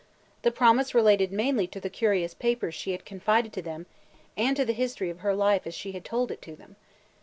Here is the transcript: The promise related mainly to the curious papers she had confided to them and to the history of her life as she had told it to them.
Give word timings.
The 0.41 0.49
promise 0.49 0.95
related 0.95 1.31
mainly 1.31 1.67
to 1.67 1.79
the 1.79 1.87
curious 1.91 2.33
papers 2.33 2.73
she 2.73 2.91
had 2.91 3.05
confided 3.05 3.53
to 3.53 3.61
them 3.61 3.85
and 4.35 4.57
to 4.57 4.65
the 4.65 4.73
history 4.73 5.11
of 5.11 5.19
her 5.19 5.35
life 5.35 5.67
as 5.67 5.75
she 5.75 5.91
had 5.91 6.03
told 6.03 6.31
it 6.31 6.41
to 6.41 6.55
them. 6.55 6.75